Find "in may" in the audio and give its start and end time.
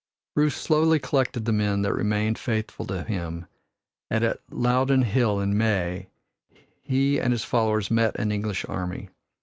5.39-6.07